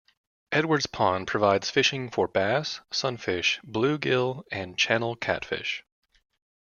[0.51, 5.83] Edwards Pond provides fishing for bass, sunfish, bluegill and channel catfish.